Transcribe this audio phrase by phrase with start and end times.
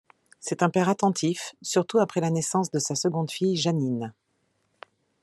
[0.39, 4.15] C'est un père attentif, surtout après la naissance de sa seconde fille Jeannine.